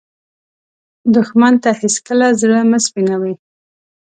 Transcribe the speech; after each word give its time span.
دښمن 1.15 1.53
ته 1.63 1.69
هېڅکله 1.79 2.27
زړه 2.41 2.59
مه 2.69 2.79
سپينوې 2.85 3.33